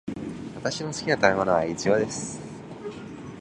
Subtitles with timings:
[0.55, 2.39] 私の好きな食べ物はイチゴです。